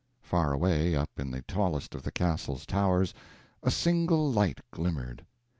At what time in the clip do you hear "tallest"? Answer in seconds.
1.43-1.93